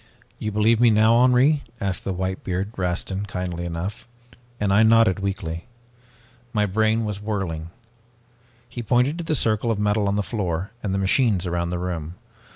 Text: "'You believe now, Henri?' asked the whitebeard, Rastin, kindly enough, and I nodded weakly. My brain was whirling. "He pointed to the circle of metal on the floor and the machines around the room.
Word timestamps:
"'You 0.39 0.51
believe 0.51 0.81
now, 0.81 1.17
Henri?' 1.21 1.61
asked 1.79 2.05
the 2.05 2.11
whitebeard, 2.11 2.73
Rastin, 2.75 3.27
kindly 3.27 3.65
enough, 3.65 4.07
and 4.59 4.73
I 4.73 4.81
nodded 4.81 5.19
weakly. 5.19 5.67
My 6.53 6.65
brain 6.65 7.05
was 7.05 7.21
whirling. 7.21 7.69
"He 8.67 8.81
pointed 8.81 9.19
to 9.19 9.23
the 9.23 9.35
circle 9.35 9.69
of 9.69 9.77
metal 9.77 10.07
on 10.07 10.15
the 10.15 10.23
floor 10.23 10.71
and 10.81 10.91
the 10.91 10.97
machines 10.97 11.45
around 11.45 11.69
the 11.69 11.77
room. 11.77 12.15